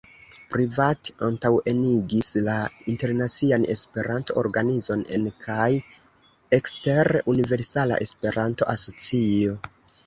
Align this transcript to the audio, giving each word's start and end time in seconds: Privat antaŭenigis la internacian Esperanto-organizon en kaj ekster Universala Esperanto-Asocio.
Privat 0.51 1.09
antaŭenigis 1.27 2.29
la 2.47 2.55
internacian 2.93 3.67
Esperanto-organizon 3.75 5.05
en 5.19 5.31
kaj 5.47 5.69
ekster 6.61 7.15
Universala 7.37 8.03
Esperanto-Asocio. 8.09 9.59